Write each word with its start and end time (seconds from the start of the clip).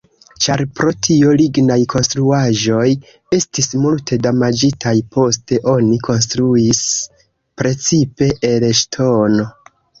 Ĉar 0.43 0.61
pro 0.77 0.93
tio 1.07 1.33
lignaj 1.41 1.77
konstruaĵoj 1.93 2.87
estis 3.39 3.69
multe 3.83 4.19
damaĝitaj, 4.29 4.95
poste 5.17 5.61
oni 5.77 6.01
konstruis 6.11 6.83
precipe 7.63 8.35
el 8.53 8.71
ŝtono. 8.85 9.51